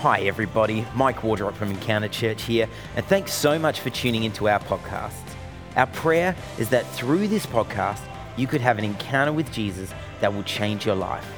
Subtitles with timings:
[0.00, 0.86] Hi, everybody.
[0.94, 5.12] Mike Wardrop from Encounter Church here, and thanks so much for tuning into our podcast.
[5.76, 8.00] Our prayer is that through this podcast,
[8.34, 9.92] you could have an encounter with Jesus
[10.22, 11.30] that will change your life.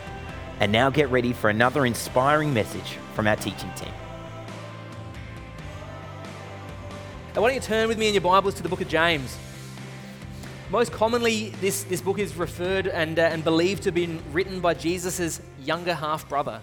[0.60, 3.92] And now get ready for another inspiring message from our teaching team.
[7.34, 9.36] Why don't you turn with me in your Bibles to the book of James?
[10.70, 14.60] Most commonly, this, this book is referred and, uh, and believed to have been written
[14.60, 16.62] by Jesus' younger half brother.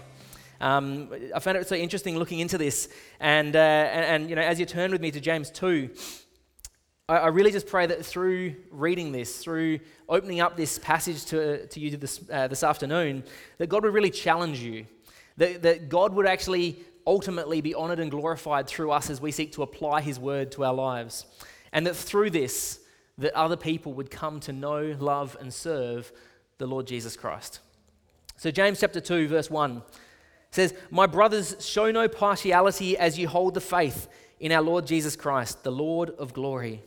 [0.62, 2.90] Um, I found it so interesting looking into this.
[3.20, 5.90] And, uh, and, and, you know, as you turn with me to James 2,
[7.08, 11.66] I, I, really just pray that through reading this, through opening up this passage to,
[11.68, 13.24] to you this, uh, this afternoon,
[13.58, 14.86] that God would really challenge you.
[15.38, 19.54] That, that God would actually ultimately be honored and glorified through us as we seek
[19.54, 21.26] to apply his word to our lives.
[21.72, 22.82] And that through this,
[23.18, 26.12] that other people would come to know, love, and serve
[26.58, 27.60] the Lord Jesus Christ.
[28.36, 29.82] So, James chapter 2, verse 1
[30.52, 34.08] says, My brothers, show no partiality as you hold the faith
[34.40, 36.84] in our Lord Jesus Christ, the Lord of glory.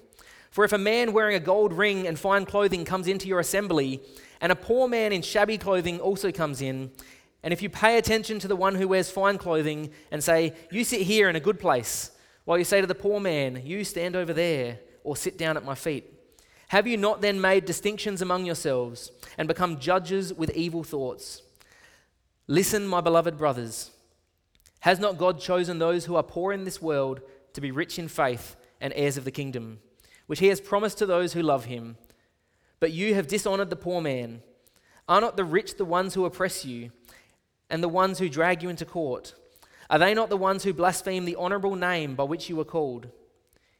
[0.50, 4.00] For if a man wearing a gold ring and fine clothing comes into your assembly,
[4.40, 6.90] and a poor man in shabby clothing also comes in,
[7.42, 10.84] and if you pay attention to the one who wears fine clothing and say, You
[10.84, 12.10] sit here in a good place,
[12.44, 15.64] while you say to the poor man, You stand over there, or sit down at
[15.64, 16.04] my feet,
[16.68, 21.42] have you not then made distinctions among yourselves and become judges with evil thoughts?
[22.48, 23.92] Listen, my beloved brothers.
[24.80, 27.20] Has not God chosen those who are poor in this world
[27.52, 29.78] to be rich in faith and heirs of the kingdom,
[30.26, 31.96] which he has promised to those who love him?
[32.80, 34.42] But you have dishonored the poor man.
[35.08, 36.90] Are not the rich the ones who oppress you
[37.70, 39.34] and the ones who drag you into court?
[39.88, 43.08] Are they not the ones who blaspheme the honorable name by which you were called?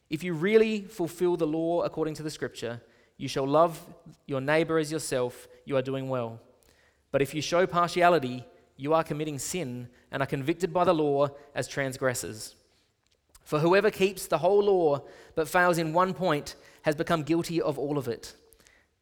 [0.08, 2.80] If you really fulfill the law according to the scripture,
[3.16, 3.84] you shall love
[4.27, 6.38] your neighbor as yourself, you are doing well.
[7.10, 8.44] But if you show partiality,
[8.77, 12.55] you are committing sin and are convicted by the law as transgressors.
[13.45, 15.02] For whoever keeps the whole law
[15.35, 18.35] but fails in one point has become guilty of all of it.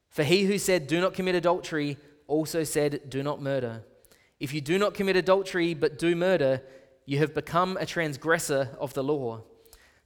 [0.09, 3.84] For he who said, Do not commit adultery, also said, Do not murder.
[4.39, 6.62] If you do not commit adultery but do murder,
[7.05, 9.43] you have become a transgressor of the law.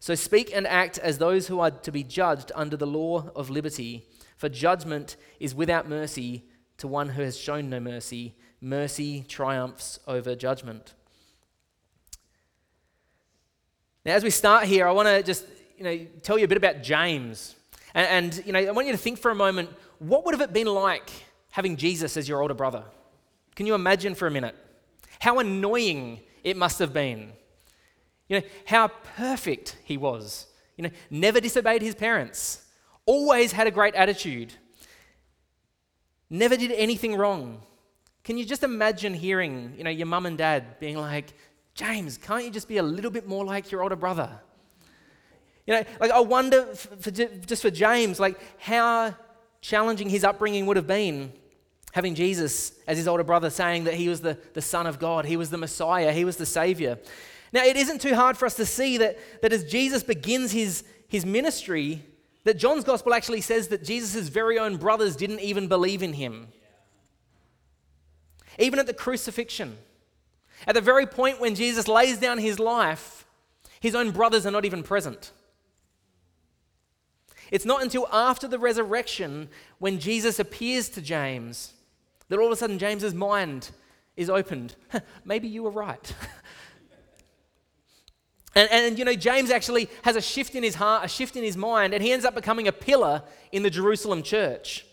[0.00, 3.48] So speak and act as those who are to be judged under the law of
[3.48, 4.06] liberty,
[4.36, 6.44] for judgment is without mercy
[6.78, 10.94] to one who has shown no mercy mercy triumphs over judgment.
[14.04, 15.44] Now, as we start here, I want to just
[15.76, 17.54] you know, tell you a bit about James.
[17.94, 20.40] And, and, you know, I want you to think for a moment what would have
[20.40, 21.10] it been like
[21.50, 22.84] having Jesus as your older brother?
[23.54, 24.56] Can you imagine for a minute?
[25.20, 27.32] How annoying it must have been.
[28.28, 30.46] You know, how perfect he was.
[30.76, 32.62] You know, never disobeyed his parents,
[33.06, 34.52] always had a great attitude,
[36.28, 37.62] never did anything wrong.
[38.24, 41.34] Can you just imagine hearing, you know, your mum and dad being like,
[41.74, 44.30] James, can't you just be a little bit more like your older brother?
[45.66, 49.14] You know, like I wonder, for, just for James, like how
[49.60, 51.32] challenging his upbringing would have been
[51.92, 55.26] having Jesus as his older brother saying that he was the, the Son of God,
[55.26, 56.98] he was the Messiah, he was the Savior.
[57.52, 60.82] Now, it isn't too hard for us to see that, that as Jesus begins his,
[61.08, 62.02] his ministry,
[62.42, 66.48] that John's gospel actually says that Jesus' very own brothers didn't even believe in him.
[68.58, 69.78] Even at the crucifixion,
[70.66, 73.26] at the very point when Jesus lays down his life,
[73.80, 75.32] his own brothers are not even present.
[77.50, 79.48] It's not until after the resurrection
[79.78, 81.74] when Jesus appears to James
[82.28, 83.70] that all of a sudden James's mind
[84.16, 84.74] is opened.
[85.24, 86.14] Maybe you were right.
[88.54, 91.44] and, and, you know, James actually has a shift in his heart, a shift in
[91.44, 93.22] his mind, and he ends up becoming a pillar
[93.52, 94.86] in the Jerusalem church.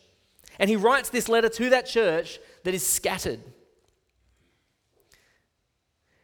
[0.59, 3.39] And he writes this letter to that church that is scattered.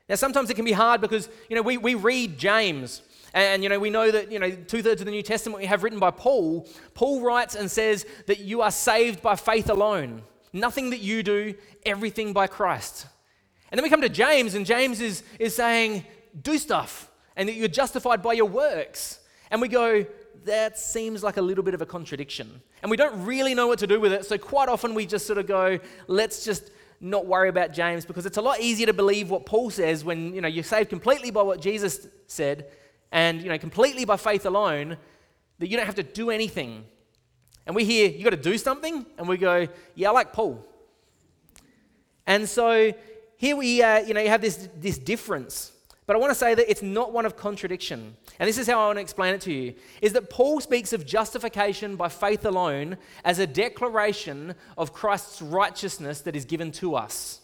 [0.10, 3.02] Now, sometimes it can be hard because, you know, we, we read James
[3.34, 5.66] and, you know, we know that, you know, two thirds of the New Testament we
[5.66, 6.68] have written by Paul.
[6.94, 10.22] Paul writes and says that you are saved by faith alone.
[10.54, 13.06] Nothing that you do, everything by Christ.
[13.70, 16.06] And then we come to James, and James is, is saying,
[16.42, 19.20] do stuff, and that you're justified by your works.
[19.52, 20.06] And we go,
[20.46, 22.62] that seems like a little bit of a contradiction.
[22.82, 24.26] And we don't really know what to do with it.
[24.26, 28.26] So quite often we just sort of go, let's just not worry about James because
[28.26, 31.30] it's a lot easier to believe what Paul says when you know you're saved completely
[31.30, 32.66] by what Jesus said
[33.12, 34.98] and you know completely by faith alone
[35.60, 36.86] that you don't have to do anything.
[37.66, 40.66] And we hear you got to do something and we go, yeah, I like Paul.
[42.26, 42.94] And so
[43.38, 45.72] here we uh, you know you have this this difference
[46.08, 48.16] but I want to say that it's not one of contradiction.
[48.40, 50.94] And this is how I want to explain it to you is that Paul speaks
[50.94, 56.96] of justification by faith alone as a declaration of Christ's righteousness that is given to
[56.96, 57.42] us.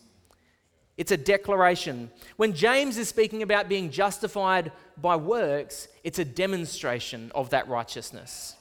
[0.96, 2.10] It's a declaration.
[2.38, 8.56] When James is speaking about being justified by works, it's a demonstration of that righteousness.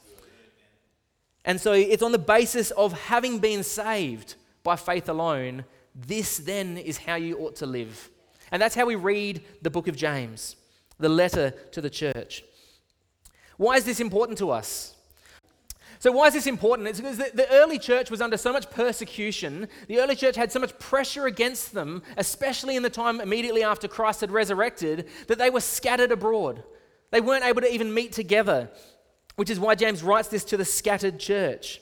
[1.45, 4.35] And so it's on the basis of having been saved
[4.65, 5.65] by faith alone,
[5.95, 8.11] this then is how you ought to live.
[8.53, 10.57] And that's how we read the book of James,
[10.99, 12.45] the letter to the church.
[13.57, 14.95] Why is this important to us?
[15.99, 16.89] So, why is this important?
[16.89, 19.69] It's because the, early church was under so much persecution.
[19.87, 23.89] The early church had so much pressure against them, especially in the time immediately after
[23.89, 26.65] Christ had resurrected, that they were scattered abroad.
[27.13, 28.69] They weren't able to even meet together,
[29.37, 31.81] which is why James writes this to the scattered church.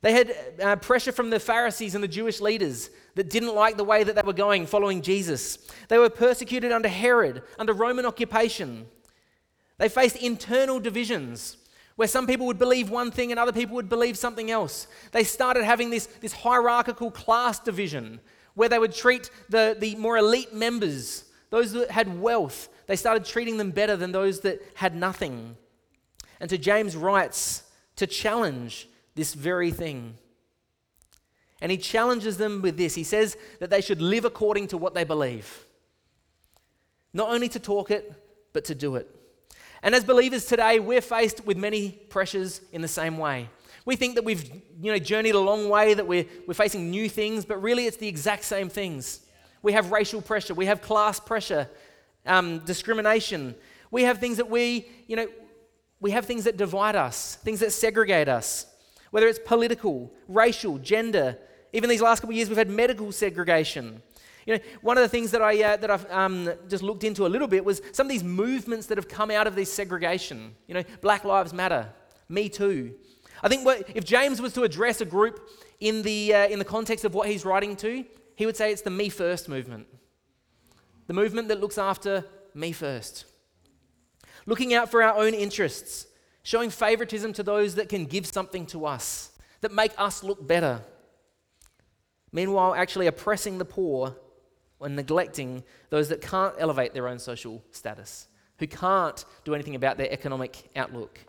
[0.00, 3.84] They had uh, pressure from the Pharisees and the Jewish leaders that didn't like the
[3.84, 5.58] way that they were going following Jesus.
[5.88, 8.86] They were persecuted under Herod, under Roman occupation.
[9.78, 11.56] They faced internal divisions
[11.96, 14.86] where some people would believe one thing and other people would believe something else.
[15.12, 18.20] They started having this, this hierarchical class division
[18.54, 23.24] where they would treat the, the more elite members, those that had wealth, they started
[23.24, 25.56] treating them better than those that had nothing.
[26.40, 27.62] And so James writes
[27.96, 30.16] to challenge this very thing.
[31.62, 32.94] And he challenges them with this.
[32.94, 35.64] He says that they should live according to what they believe.
[37.14, 38.12] Not only to talk it,
[38.52, 39.08] but to do it.
[39.82, 43.48] And as believers today, we're faced with many pressures in the same way.
[43.84, 44.44] We think that we've
[44.80, 47.96] you know, journeyed a long way, that we're, we're facing new things, but really it's
[47.96, 49.20] the exact same things.
[49.62, 51.68] We have racial pressure, we have class pressure,
[52.26, 53.54] um, discrimination.
[53.90, 55.28] We have things that we, you know,
[56.00, 58.66] we have things that divide us, things that segregate us,
[59.10, 61.38] whether it's political, racial, gender.
[61.72, 64.02] Even these last couple of years, we've had medical segregation.
[64.46, 67.26] You know, one of the things that, I, uh, that I've um, just looked into
[67.26, 70.54] a little bit was some of these movements that have come out of this segregation.
[70.66, 71.88] You know, Black Lives Matter,
[72.28, 72.94] Me Too.
[73.42, 75.48] I think what, if James was to address a group
[75.80, 78.04] in the, uh, in the context of what he's writing to,
[78.36, 79.86] he would say it's the Me First movement.
[81.06, 82.24] The movement that looks after
[82.54, 83.24] me first.
[84.46, 86.06] Looking out for our own interests,
[86.42, 89.30] showing favoritism to those that can give something to us,
[89.60, 90.82] that make us look better.
[92.32, 94.16] Meanwhile, actually oppressing the poor
[94.80, 99.98] and neglecting those that can't elevate their own social status, who can't do anything about
[99.98, 101.20] their economic outlook.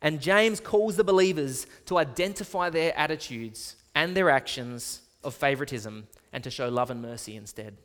[0.00, 6.42] And James calls the believers to identify their attitudes and their actions of favoritism and
[6.44, 7.76] to show love and mercy instead.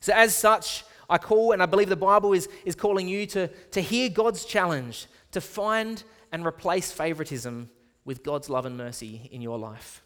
[0.00, 3.48] So, as such, I call and I believe the Bible is, is calling you to,
[3.48, 6.02] to hear God's challenge to find
[6.32, 7.70] and replace favoritism
[8.04, 10.02] with God's love and mercy in your life.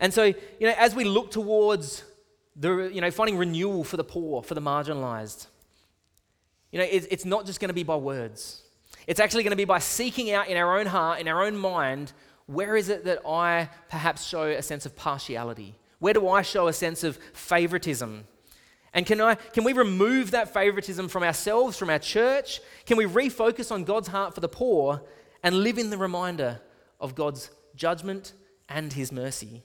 [0.00, 2.04] And so, you know, as we look towards
[2.58, 5.46] the, you know, finding renewal for the poor, for the marginalized.
[6.72, 8.62] You know, it's, it's not just going to be by words.
[9.06, 11.56] It's actually going to be by seeking out in our own heart, in our own
[11.56, 12.12] mind,
[12.46, 15.76] where is it that I perhaps show a sense of partiality?
[15.98, 18.26] Where do I show a sense of favoritism?
[18.92, 22.60] And can, I, can we remove that favoritism from ourselves, from our church?
[22.86, 25.02] Can we refocus on God's heart for the poor
[25.42, 26.60] and live in the reminder
[26.98, 28.32] of God's judgment
[28.68, 29.62] and his mercy?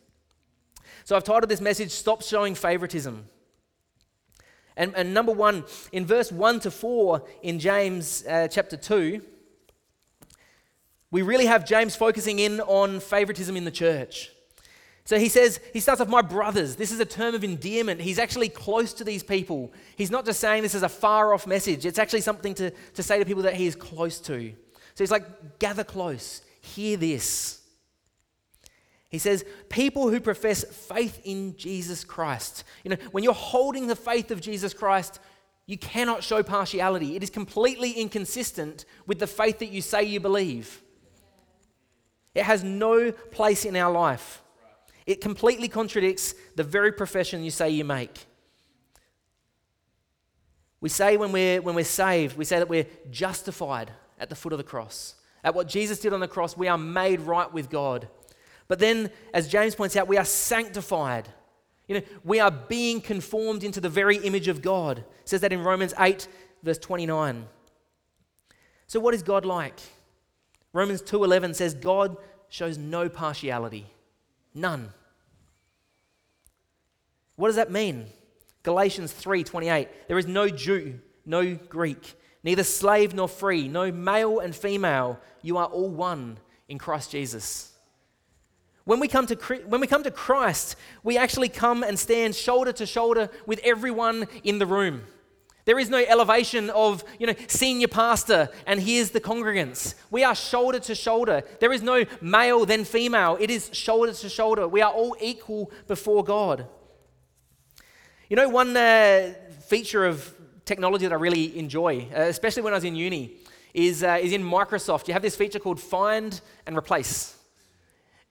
[1.04, 3.28] So I've titled this message, Stop Showing Favoritism.
[4.76, 9.22] And, and number one, in verse 1 to 4 in James uh, chapter 2,
[11.12, 14.32] we really have James focusing in on favoritism in the church.
[15.06, 16.76] So he says, he starts off, my brothers.
[16.76, 18.02] This is a term of endearment.
[18.02, 19.74] He's actually close to these people.
[19.98, 23.04] He's not just saying this is a far off message, it's actually something to, to
[23.04, 24.54] say to people that he is close to.
[24.96, 27.60] So he's like, gather close, hear this.
[29.14, 32.64] He says, people who profess faith in Jesus Christ.
[32.84, 35.20] You know, when you're holding the faith of Jesus Christ,
[35.68, 37.16] you cannot show partiality.
[37.16, 40.82] It is completely inconsistent with the faith that you say you believe.
[42.34, 44.42] It has no place in our life.
[45.06, 48.26] It completely contradicts the very profession you say you make.
[50.82, 54.54] We say when we're, when we're saved, we say that we're justified at the foot
[54.54, 55.14] of the cross.
[55.44, 58.08] At what Jesus did on the cross, we are made right with God.
[58.74, 61.30] But then, as James points out, we are sanctified.
[61.88, 64.98] You know, we are being conformed into the very image of God.
[64.98, 66.28] It says that in Romans 8,
[66.64, 67.46] verse 29.
[68.88, 69.80] So what is God like?
[70.74, 72.18] Romans 2:11 says God
[72.50, 73.86] shows no partiality.
[74.56, 74.92] None.
[77.36, 78.08] What does that mean?
[78.64, 84.56] Galatians 3:28 There is no Jew, no Greek, neither slave nor free, no male and
[84.56, 87.73] female, you are all one in Christ Jesus.
[88.86, 89.36] When we, come to,
[89.68, 94.28] when we come to Christ, we actually come and stand shoulder to shoulder with everyone
[94.44, 95.04] in the room.
[95.66, 99.96] There is no elevation of, you know, senior pastor and here's the congregants.
[100.12, 101.44] We are shoulder to shoulder.
[101.62, 103.38] There is no male then female.
[103.40, 104.68] It is shoulder to shoulder.
[104.68, 106.68] We are all equal before God.
[108.30, 109.34] You know, one uh,
[109.68, 110.36] feature of
[110.66, 113.38] technology that I really enjoy, uh, especially when I was in uni,
[113.74, 115.08] is, uh, is in Microsoft.
[115.08, 117.33] You have this feature called Find and Replace.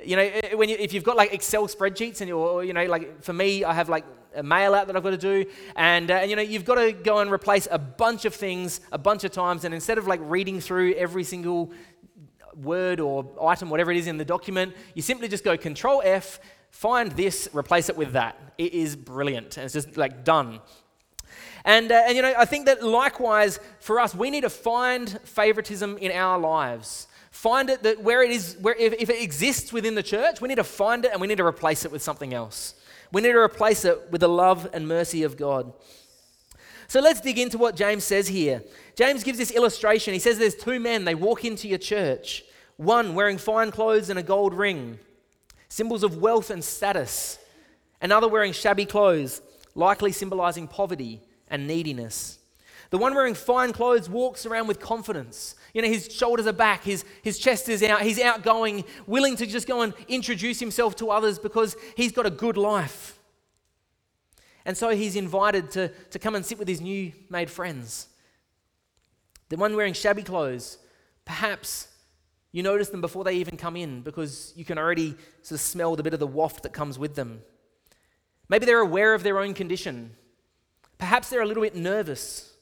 [0.05, 3.23] You know, when you, if you've got like Excel spreadsheets and you're, you know, like
[3.23, 4.05] for me, I have like
[4.35, 5.45] a mail out that I've got to do,
[5.77, 8.81] and, uh, and you know, you've got to go and replace a bunch of things
[8.91, 11.73] a bunch of times, and instead of like reading through every single
[12.55, 16.41] word or item, whatever it is in the document, you simply just go Control F,
[16.71, 18.55] find this, replace it with that.
[18.59, 20.61] It is brilliant, and it's just like done.
[21.65, 25.21] And, uh, and you know, I think that likewise for us, we need to find
[25.25, 27.07] favoritism in our lives.
[27.33, 30.49] Find it that where it is, where if, if it exists within the church, we
[30.49, 32.75] need to find it and we need to replace it with something else.
[33.11, 35.73] We need to replace it with the love and mercy of God.
[36.89, 38.63] So let's dig into what James says here.
[38.97, 40.13] James gives this illustration.
[40.13, 42.45] He says there's two men, they walk into your church,
[42.77, 44.99] one wearing fine clothes and a gold ring,
[45.71, 47.39] symbols of wealth and status,
[48.03, 49.41] another wearing shabby clothes,
[49.75, 52.39] likely symbolizing poverty and neediness.
[52.91, 55.55] The one wearing fine clothes walks around with confidence.
[55.75, 59.47] You know, his shoulders are back, his, his chest is out, he's outgoing, willing to
[59.47, 63.19] just go and introduce himself to others because he's got a good life.
[64.65, 68.09] And so he's invited to, to come and sit with his new made friends.
[69.49, 70.79] The one wearing shabby clothes,
[71.25, 71.89] perhaps
[72.53, 75.97] you notice them before they even come in because you can already sort of smell
[75.97, 77.43] the bit of the waft that comes with them.
[78.49, 80.15] Maybe they're aware of their own condition.
[80.99, 82.53] Perhaps they're a little bit nervous,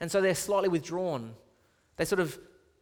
[0.00, 1.34] and so they're slightly withdrawn.
[2.00, 2.38] They sort of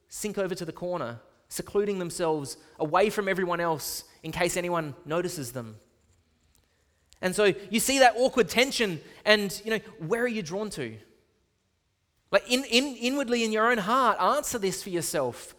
[0.08, 5.50] sink over to the corner, secluding themselves away from everyone else in case anyone notices
[5.50, 5.74] them.
[7.20, 10.96] And so you see that awkward tension, and you know, where are you drawn to?
[12.30, 15.56] Like in, in, inwardly in your own heart, answer this for yourself.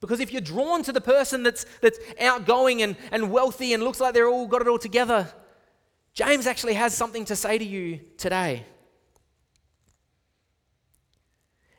[0.00, 4.00] Because if you're drawn to the person that's, that's outgoing and, and wealthy and looks
[4.00, 5.30] like they're all got it all together,
[6.14, 8.64] James actually has something to say to you today.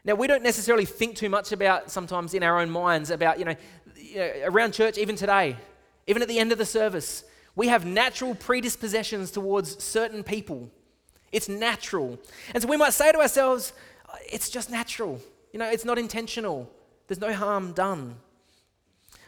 [0.05, 3.45] Now, we don't necessarily think too much about sometimes in our own minds about, you
[3.45, 3.55] know,
[4.43, 5.57] around church, even today,
[6.05, 7.23] even at the end of the service,
[7.55, 10.69] we have natural predispositions towards certain people.
[11.31, 12.19] It's natural.
[12.53, 13.73] And so we might say to ourselves,
[14.07, 15.19] uh, it's just natural.
[15.51, 16.71] You know, it's not intentional.
[17.07, 18.17] There's no harm done.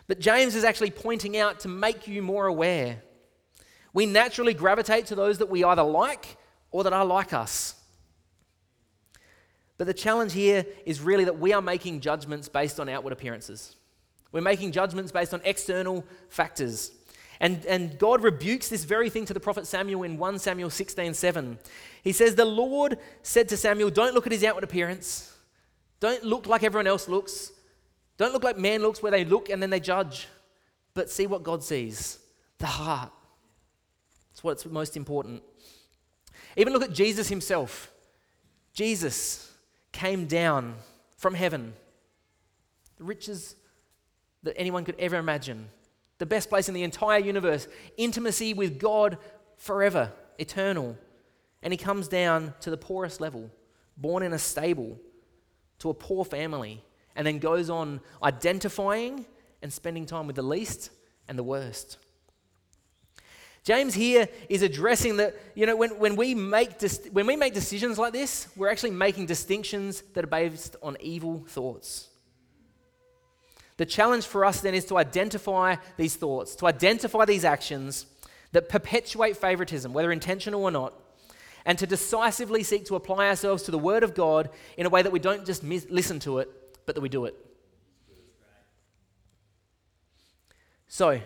[0.08, 3.02] But James is actually pointing out to make you more aware.
[3.94, 6.38] We naturally gravitate to those that we either like
[6.70, 7.74] or that are like us.
[9.78, 13.76] But the challenge here is really that we are making judgments based on outward appearances.
[14.32, 16.92] We're making judgments based on external factors.
[17.40, 21.14] And, and God rebukes this very thing to the prophet Samuel in 1 Samuel 16
[21.14, 21.60] 7.
[22.04, 25.36] He says, The Lord said to Samuel, Don't look at his outward appearance.
[26.00, 27.52] Don't look like everyone else looks.
[28.18, 30.28] Don't look like man looks, where they look and then they judge.
[30.96, 32.20] But see what God sees
[32.58, 33.12] the heart.
[34.32, 35.44] That's what's most important.
[36.56, 37.92] Even look at Jesus himself.
[38.74, 39.47] Jesus
[39.98, 40.76] came down
[41.18, 41.74] from heaven,
[42.98, 43.56] the riches
[44.44, 45.70] that anyone could ever imagine.
[46.20, 49.18] The best place in the entire universe, intimacy with God
[49.58, 50.96] forever, eternal.
[51.64, 53.50] And he comes down to the poorest level,
[53.98, 55.00] born in a stable,
[55.80, 56.84] to a poor family,
[57.16, 59.26] and then goes on identifying
[59.64, 60.92] and spending time with the least
[61.28, 61.98] and the worst.
[63.68, 66.80] James here is addressing that, you know, when, when, we make
[67.12, 71.44] when we make decisions like this, we're actually making distinctions that are based on evil
[71.50, 72.08] thoughts.
[73.76, 78.06] The challenge for us then is to identify these thoughts, to identify these actions
[78.54, 80.94] that perpetuate favoritism, whether intentional or not,
[81.66, 85.02] and to decisively seek to apply ourselves to the Word of God in a way
[85.02, 86.50] that we don't just mis- listen to it,
[86.86, 87.36] but that we do it.
[90.88, 91.20] So,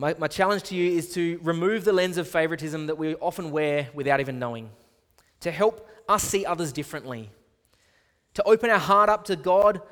[0.00, 3.50] my, my challenge to you is to remove the lens of favoritism that we often
[3.50, 4.70] wear without even knowing,
[5.40, 7.28] to help us see others differently,
[8.32, 9.82] to open our heart up to God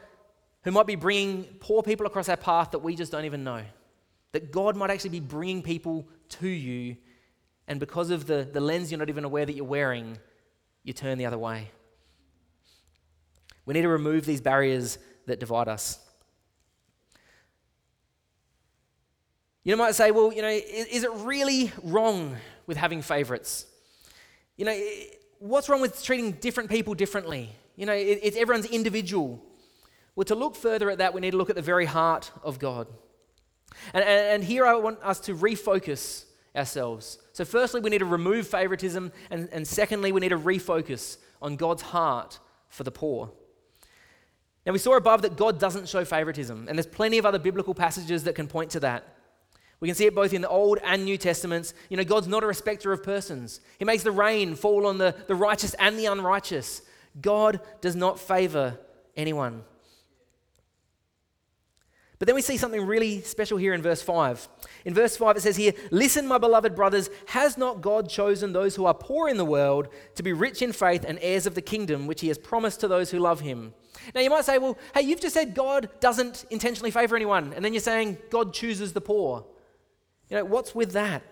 [0.62, 3.62] who might be bringing poor people across our path that we just don't even know.
[4.32, 6.08] That God might actually be bringing people
[6.40, 6.96] to you,
[7.66, 10.16] and because of the, the lens you're not even aware that you're wearing,
[10.84, 11.70] you turn the other way.
[13.66, 14.96] We need to remove these barriers
[15.26, 15.98] that divide us.
[19.68, 23.66] You might say, well, you know, is, it really wrong with having favorites?
[24.56, 24.82] You know,
[25.40, 27.50] what's wrong with treating different people differently?
[27.76, 29.44] You know, it's everyone's individual.
[30.16, 32.58] Well, to look further at that, we need to look at the very heart of
[32.58, 32.87] God.
[33.92, 36.25] And, and, and here I want us to refocus
[36.56, 37.18] ourselves.
[37.34, 41.56] So, firstly, we need to remove favoritism, and, and secondly, we need to refocus on
[41.56, 42.38] God's heart
[42.70, 43.30] for the poor.
[44.64, 47.75] Now, we saw above that God doesn't show favoritism, and there's plenty of other biblical
[47.75, 49.16] passages that can point to that.
[49.80, 51.73] We can see it both in the Old and New Testaments.
[51.88, 53.61] You know, God's not a respecter of persons.
[53.78, 56.82] He makes the rain fall on the, the righteous and the unrighteous.
[57.20, 58.78] God does not favor
[59.16, 59.62] anyone.
[62.18, 64.49] But then we see something really special here in verse 5.
[64.85, 68.75] In verse 5, it says here, Listen, my beloved brothers, has not God chosen those
[68.75, 71.62] who are poor in the world to be rich in faith and heirs of the
[71.62, 73.73] kingdom which he has promised to those who love him?
[74.16, 77.64] Now you might say, Well, hey, you've just said God doesn't intentionally favor anyone, and
[77.64, 79.44] then you're saying God chooses the poor.
[80.28, 81.23] You know, what's with that?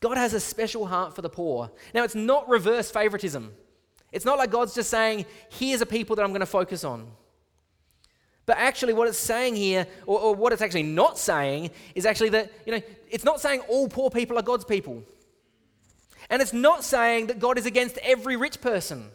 [0.00, 1.70] God has a special heart for the poor.
[1.92, 3.52] Now, it's not reverse favoritism.
[4.12, 7.10] It's not like God's just saying, Here's a people that I'm going to focus on.
[8.46, 12.30] But actually, what it's saying here, or, or, what it's actually not saying, is actually
[12.30, 12.80] that, you know,
[13.10, 15.02] it's not saying all poor people are God's people.
[16.30, 19.10] And it's not saying that God is against every rich person.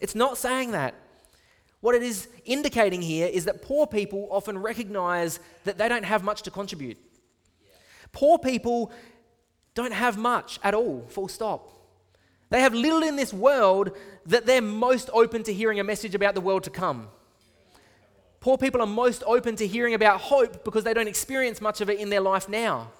[0.00, 0.94] It's not saying that.
[1.80, 6.24] What it is indicating here is that poor people often recognize that they don't have
[6.24, 6.96] much to contribute.
[8.14, 8.90] Poor people
[9.74, 11.70] don't have much at all, full stop.
[12.48, 13.90] They have little in this world
[14.26, 17.08] that they're most open to hearing a message about the world to come.
[18.40, 21.90] Poor people are most open to hearing about hope because they don't experience much of
[21.90, 22.92] it in their life now.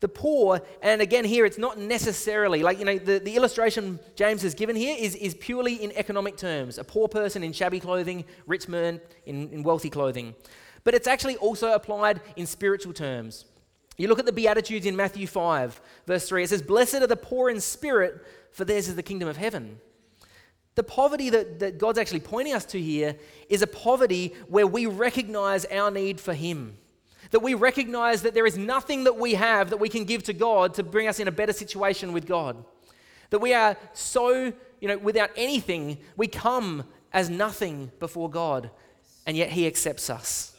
[0.00, 4.42] The poor, and again here, it's not necessarily like, you know, the, the illustration James
[4.42, 6.78] has given here is, is purely in economic terms.
[6.78, 10.34] A poor person in shabby clothing, rich man in, in wealthy clothing.
[10.84, 13.46] But it's actually also applied in spiritual terms.
[13.96, 17.16] You look at the Beatitudes in Matthew 5, verse 3, it says, Blessed are the
[17.16, 19.78] poor in spirit, for theirs is the kingdom of heaven.
[20.74, 23.16] The poverty that, that God's actually pointing us to here
[23.48, 26.76] is a poverty where we recognize our need for Him.
[27.30, 30.32] That we recognize that there is nothing that we have that we can give to
[30.32, 32.64] God to bring us in a better situation with God.
[33.30, 38.70] That we are so, you know, without anything, we come as nothing before God,
[39.26, 40.53] and yet He accepts us.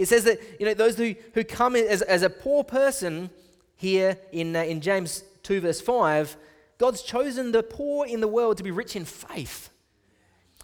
[0.00, 3.28] It says that, you know, those who, who come as, as a poor person
[3.76, 6.38] here in, uh, in James 2, verse 5,
[6.78, 9.68] God's chosen the poor in the world to be rich in faith.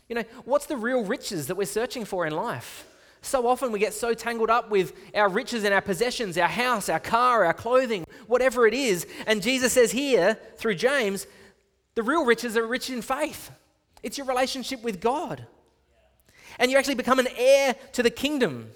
[0.09, 2.87] You know, what's the real riches that we're searching for in life?
[3.21, 6.89] So often we get so tangled up with our riches and our possessions, our house,
[6.89, 9.07] our car, our clothing, whatever it is.
[9.27, 11.27] And Jesus says here, through James,
[11.95, 13.51] the real riches are rich in faith.
[14.03, 15.47] It's your relationship with God.
[16.59, 18.71] And you actually become an heir to the kingdom.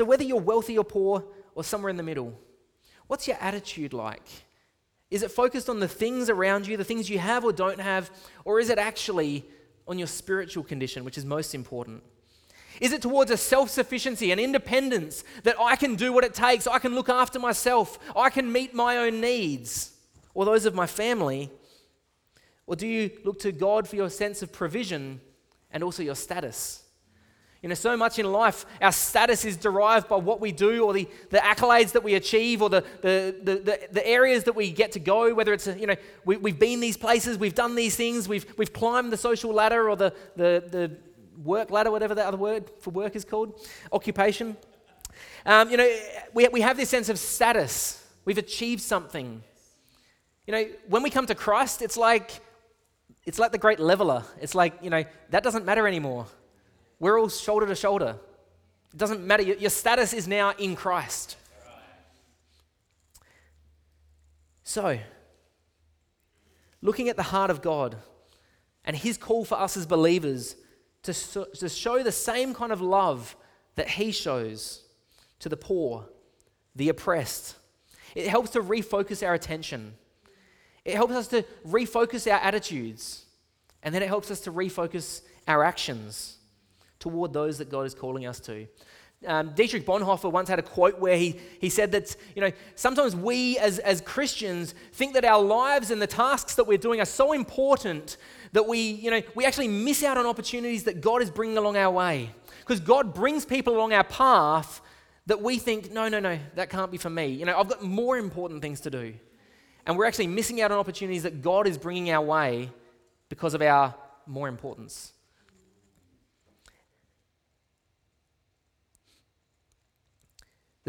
[0.00, 1.22] So, whether you're wealthy or poor
[1.54, 2.32] or somewhere in the middle,
[3.06, 4.26] what's your attitude like?
[5.10, 8.10] Is it focused on the things around you, the things you have or don't have,
[8.46, 9.44] or is it actually
[9.86, 12.02] on your spiritual condition, which is most important?
[12.80, 16.66] Is it towards a self sufficiency, an independence that I can do what it takes,
[16.66, 19.92] I can look after myself, I can meet my own needs,
[20.32, 21.50] or those of my family?
[22.66, 25.20] Or do you look to God for your sense of provision
[25.70, 26.84] and also your status?
[27.62, 30.94] You know, so much in life, our status is derived by what we do or
[30.94, 34.92] the, the accolades that we achieve or the, the, the, the, areas that we get
[34.92, 38.26] to go, whether it's, you know, we, we've been these places, we've done these things,
[38.26, 40.96] we've, we've climbed the social ladder or the, the, the
[41.44, 43.60] work ladder, whatever the other word for work is called,
[43.92, 44.56] occupation.
[45.44, 45.96] Um, you know,
[46.32, 48.02] we, we have this sense of status.
[48.24, 49.42] We've achieved something.
[50.46, 52.40] You know, when we come to Christ, it's like,
[53.26, 54.24] it's like the great leveler.
[54.40, 56.26] It's like, you know, that doesn't matter anymore.
[57.00, 58.16] We're all shoulder to shoulder.
[58.92, 59.42] It doesn't matter.
[59.42, 61.36] Your status is now in Christ.
[64.62, 64.98] So,
[66.82, 67.96] looking at the heart of God
[68.84, 70.54] and His call for us as believers
[71.02, 71.14] to,
[71.54, 73.34] to show the same kind of love
[73.74, 74.84] that He shows
[75.40, 76.06] to the poor,
[76.76, 77.56] the oppressed,
[78.14, 79.94] it helps to refocus our attention.
[80.84, 83.24] It helps us to refocus our attitudes.
[83.82, 86.36] And then it helps us to refocus our actions
[87.00, 88.68] toward those that God is calling us to.
[89.26, 93.14] Um, Dietrich Bonhoeffer once had a quote where he, he said that, you know, sometimes
[93.14, 97.06] we as, as Christians think that our lives and the tasks that we're doing are
[97.06, 98.16] so important
[98.52, 101.76] that we, you know, we actually miss out on opportunities that God is bringing along
[101.76, 102.30] our way.
[102.60, 104.80] Because God brings people along our path
[105.26, 107.26] that we think, no, no, no, that can't be for me.
[107.26, 109.12] You know, I've got more important things to do.
[109.86, 112.70] And we're actually missing out on opportunities that God is bringing our way
[113.28, 113.94] because of our
[114.26, 115.12] more importance.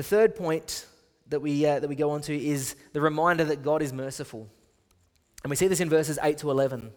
[0.02, 0.88] The third point
[1.30, 4.50] that we, uh, that we go on to is the reminder that God is merciful.
[5.44, 6.92] And we see this in verses 8 to 11.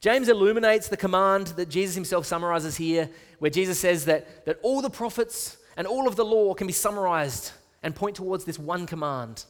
[0.00, 4.82] James illuminates the command that Jesus himself summarizes here, where Jesus says that, that all
[4.82, 8.84] the prophets and all of the law can be summarized and point towards this one
[8.84, 9.46] command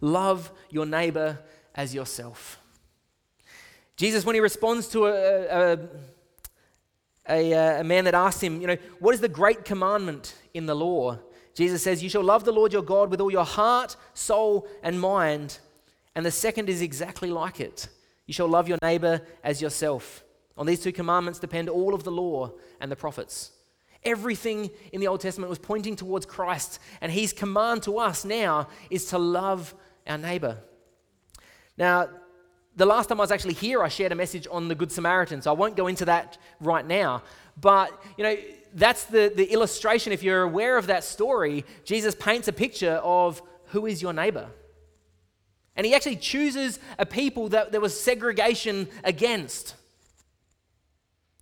[0.00, 1.40] love your neighbor
[1.74, 2.60] as yourself.
[3.96, 5.78] Jesus, when he responds to a, a,
[7.28, 10.76] a, a man that asks him, you know, what is the great commandment in the
[10.76, 11.18] law?
[11.58, 15.00] Jesus says, You shall love the Lord your God with all your heart, soul, and
[15.00, 15.58] mind.
[16.14, 17.88] And the second is exactly like it.
[18.26, 20.22] You shall love your neighbor as yourself.
[20.56, 23.50] On these two commandments depend all of the law and the prophets.
[24.04, 28.68] Everything in the Old Testament was pointing towards Christ, and his command to us now
[28.88, 29.74] is to love
[30.06, 30.58] our neighbor.
[31.76, 32.08] Now,
[32.78, 35.42] the last time I was actually here, I shared a message on the Good Samaritan,
[35.42, 37.24] so I won't go into that right now.
[37.60, 38.36] But, you know,
[38.72, 40.12] that's the, the illustration.
[40.12, 44.48] If you're aware of that story, Jesus paints a picture of who is your neighbor.
[45.74, 49.74] And he actually chooses a people that there was segregation against.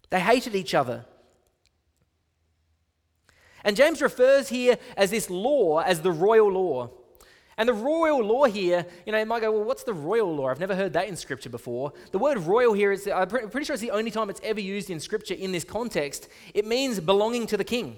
[0.08, 1.04] They hated each other.
[3.62, 6.90] And James refers here as this law as the royal law.
[7.58, 10.48] And the royal law here, you know, you might go, well, what's the royal law?
[10.48, 11.92] I've never heard that in Scripture before.
[12.12, 14.90] The word royal here is, I'm pretty sure it's the only time it's ever used
[14.90, 16.28] in Scripture in this context.
[16.52, 17.96] It means belonging to the king.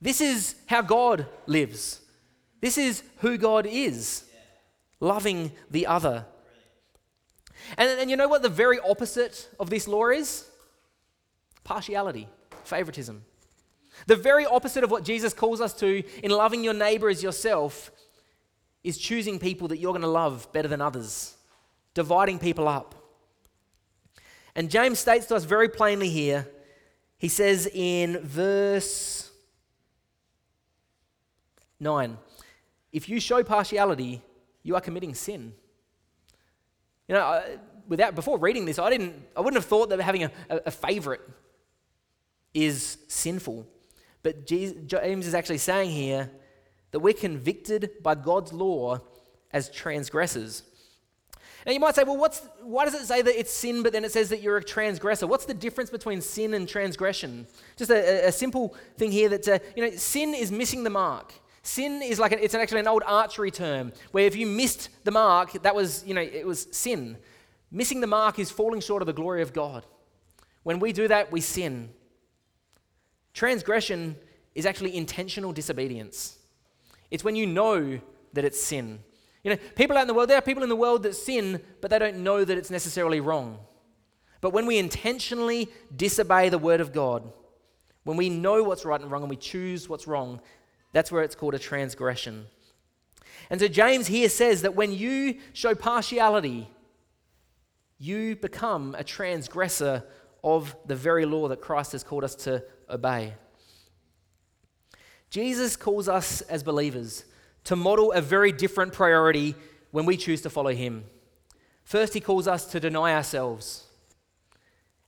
[0.00, 2.00] This is how God lives.
[2.62, 4.24] This is who God is,
[5.00, 6.24] loving the other.
[7.76, 10.46] And, and you know what the very opposite of this law is?
[11.62, 12.28] Partiality,
[12.64, 13.22] favoritism.
[14.06, 17.90] The very opposite of what Jesus calls us to in loving your neighbor as yourself
[18.84, 21.36] is choosing people that you're going to love better than others,
[21.94, 22.94] dividing people up.
[24.54, 26.46] And James states to us very plainly here,
[27.16, 29.30] he says in verse
[31.80, 32.18] 9,
[32.92, 34.22] if you show partiality,
[34.62, 35.54] you are committing sin.
[37.08, 37.42] You know,
[37.88, 40.70] without before reading this, I didn't, I wouldn't have thought that having a, a, a
[40.70, 41.22] favorite
[42.52, 43.66] is sinful.
[44.22, 46.30] But James is actually saying here
[46.94, 49.00] that we're convicted by God's law
[49.50, 50.62] as transgressors.
[51.66, 54.04] Now you might say, well, what's, why does it say that it's sin, but then
[54.04, 55.26] it says that you're a transgressor?
[55.26, 57.48] What's the difference between sin and transgression?
[57.76, 61.34] Just a, a simple thing here that, uh, you know, sin is missing the mark.
[61.64, 65.10] Sin is like, a, it's actually an old archery term, where if you missed the
[65.10, 67.16] mark, that was, you know, it was sin.
[67.72, 69.84] Missing the mark is falling short of the glory of God.
[70.62, 71.88] When we do that, we sin.
[73.32, 74.14] Transgression
[74.54, 76.38] is actually intentional disobedience.
[77.14, 78.00] It's when you know
[78.32, 78.98] that it's sin.
[79.44, 81.62] You know, people out in the world, there are people in the world that sin,
[81.80, 83.60] but they don't know that it's necessarily wrong.
[84.40, 87.32] But when we intentionally disobey the word of God,
[88.02, 90.40] when we know what's right and wrong and we choose what's wrong,
[90.92, 92.46] that's where it's called a transgression.
[93.48, 96.68] And so James here says that when you show partiality,
[98.00, 100.02] you become a transgressor
[100.42, 103.34] of the very law that Christ has called us to obey.
[105.34, 107.24] Jesus calls us as believers
[107.64, 109.56] to model a very different priority
[109.90, 111.02] when we choose to follow him.
[111.82, 113.84] First, he calls us to deny ourselves.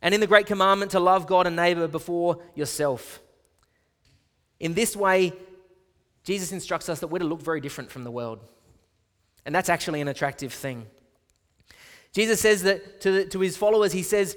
[0.02, 3.20] And in the great commandment to love God and neighbor before yourself.
[4.58, 5.32] In this way,
[6.24, 8.40] Jesus instructs us that we're to look very different from the world.
[9.44, 10.86] And that's actually an attractive thing.
[12.12, 14.36] Jesus says that to, the, to his followers, he says,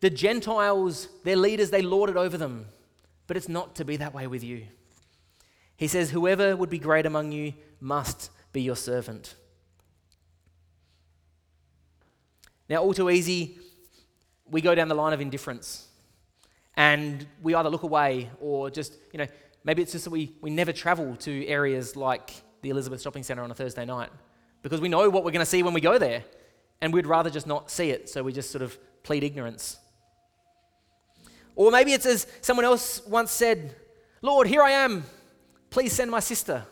[0.00, 2.68] the Gentiles, their leaders, they lord it over them.
[3.26, 4.68] But it's not to be that way with you.
[5.76, 9.34] He says, Whoever would be great among you must be your servant.
[12.68, 13.58] Now, all too easy,
[14.50, 15.86] we go down the line of indifference.
[16.76, 19.26] And we either look away or just, you know,
[19.64, 23.42] maybe it's just that we, we never travel to areas like the Elizabeth Shopping Centre
[23.42, 24.10] on a Thursday night
[24.62, 26.24] because we know what we're going to see when we go there.
[26.82, 29.78] And we'd rather just not see it, so we just sort of plead ignorance.
[31.54, 33.74] Or maybe it's as someone else once said,
[34.20, 35.04] Lord, here I am.
[35.70, 36.64] Please send my sister.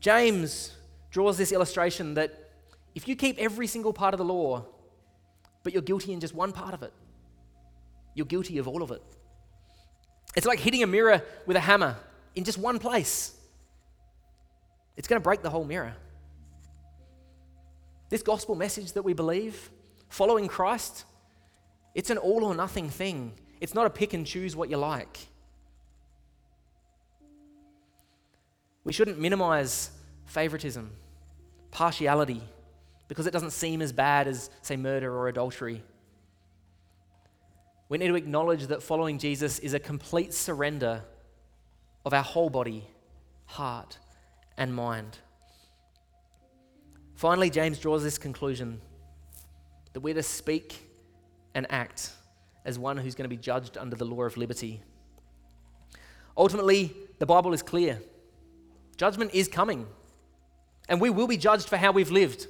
[0.00, 0.74] James
[1.10, 2.50] draws this illustration that
[2.94, 4.64] if you keep every single part of the law,
[5.62, 6.92] but you're guilty in just one part of it,
[8.14, 9.02] you're guilty of all of it.
[10.36, 11.96] It's like hitting a mirror with a hammer
[12.34, 13.36] in just one place.
[14.96, 15.94] It's going to break the whole mirror.
[18.08, 19.70] This gospel message that we believe,
[20.08, 21.04] following Christ,
[21.94, 23.32] it's an all or nothing thing.
[23.60, 25.18] It's not a pick and choose what you like.
[28.84, 29.90] We shouldn't minimize
[30.26, 30.90] favoritism,
[31.70, 32.42] partiality,
[33.08, 35.82] because it doesn't seem as bad as, say, murder or adultery.
[37.88, 41.02] We need to acknowledge that following Jesus is a complete surrender
[42.06, 42.84] of our whole body,
[43.46, 43.98] heart,
[44.56, 45.18] and mind.
[47.14, 48.80] Finally, James draws this conclusion
[49.92, 50.88] that we're to speak
[51.54, 52.12] and act
[52.64, 54.80] as one who's going to be judged under the law of liberty.
[56.36, 58.00] Ultimately, the Bible is clear.
[59.00, 59.86] Judgment is coming,
[60.86, 62.48] and we will be judged for how we've lived.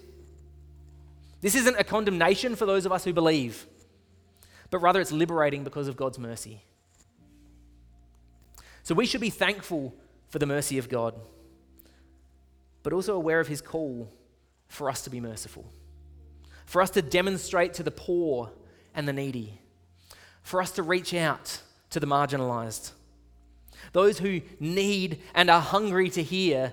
[1.43, 3.69] This isn't a condemnation for those of us who believe.
[4.69, 6.65] but rather it's liberating because of God's mercy.
[8.83, 9.95] So we should be thankful
[10.29, 11.15] for the mercy of God,
[12.83, 14.13] but also aware of his call
[14.67, 15.65] for us to be merciful,
[16.67, 18.51] for us to demonstrate to the poor
[18.93, 19.61] and the needy,
[20.43, 21.61] for us to reach out
[21.91, 22.91] to the marginalized,
[23.93, 26.73] those who need and are hungry to hear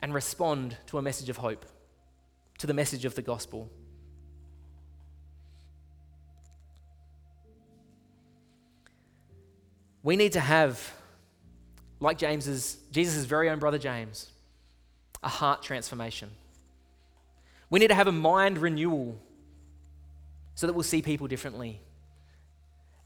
[0.00, 1.64] and respond to a message of hope,
[2.58, 3.70] to the message of the gospel.
[10.02, 10.92] We need to have,
[12.00, 14.30] like James's, Jesus' very own brother James,
[15.22, 16.30] a heart transformation.
[17.70, 19.16] We need to have a mind renewal
[20.54, 21.80] so that we'll see people differently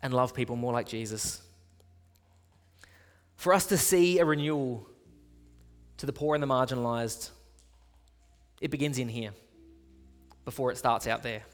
[0.02, 1.42] and love people more like Jesus.
[3.36, 4.88] For us to see a renewal
[5.98, 7.30] to the poor and the marginalized,
[8.60, 9.32] it begins in here
[10.44, 11.44] before it starts out there.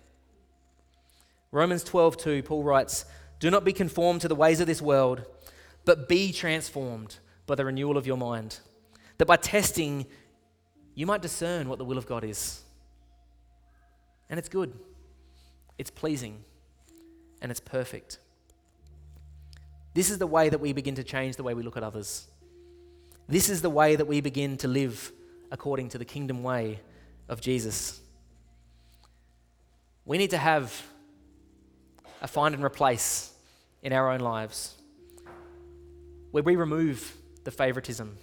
[1.51, 3.05] Romans 12:2 Paul writes,
[3.41, 5.25] "Do not be conformed to the ways of this world,
[5.85, 8.61] but be transformed by the renewal of your mind,
[9.19, 10.07] that by testing
[10.95, 12.63] you might discern what the will of God is."
[14.31, 14.79] And it's good.
[15.77, 16.45] It's pleasing
[17.43, 18.19] and it's perfect.
[19.95, 22.27] This is the way that we begin to change the way we look at others.
[23.29, 25.13] This is the way that we begin to live
[25.51, 26.81] according to the kingdom way
[27.29, 28.01] of Jesus.
[30.05, 30.83] We need to have
[32.21, 33.33] a find and replace
[33.83, 34.75] in our own lives
[36.31, 38.17] where we remove the favoritism,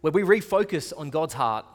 [0.00, 1.66] where we refocus on God's heart,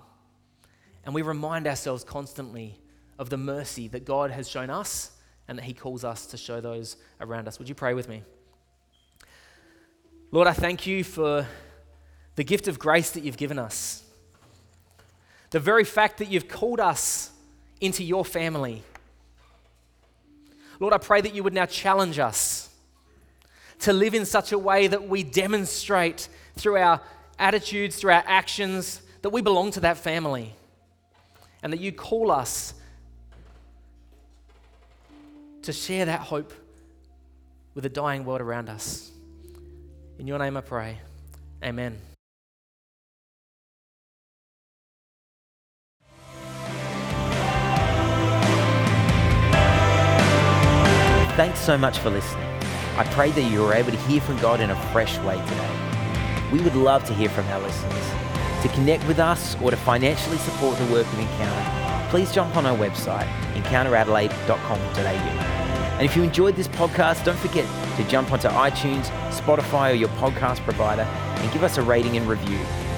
[1.05, 2.79] and we remind ourselves constantly
[3.19, 5.11] of the mercy that God has shown us
[5.51, 7.59] and that He calls us to show those around us.
[7.59, 8.23] Would you pray with me?
[10.31, 11.45] Lord, I thank you for
[12.37, 14.01] the gift of grace that you've given us.
[15.49, 17.31] The very fact that you've called us
[17.81, 18.81] into your family.
[20.79, 22.69] Lord, I pray that you would now challenge us
[23.79, 27.01] to live in such a way that we demonstrate through our
[27.37, 30.55] attitudes, through our actions, that we belong to that family.
[31.61, 32.73] And that you call us
[35.63, 36.53] to share that hope
[37.73, 39.11] with the dying world around us.
[40.19, 40.97] In your name I pray.
[41.63, 41.97] Amen.
[51.35, 52.45] Thanks so much for listening.
[52.97, 55.71] I pray that you were able to hear from God in a fresh way today.
[56.51, 58.11] We would love to hear from our listeners.
[58.63, 62.65] To connect with us or to financially support the work of Encounter, please jump on
[62.65, 65.50] our website, encounteradelaide.com.au.
[66.01, 67.63] And if you enjoyed this podcast, don't forget
[67.97, 72.27] to jump onto iTunes, Spotify, or your podcast provider and give us a rating and
[72.27, 72.57] review.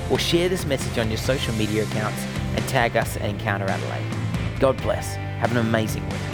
[0.10, 4.58] Or share this message on your social media accounts and tag us at Encounter Adelaide.
[4.62, 5.16] God bless.
[5.16, 6.33] Have an amazing week.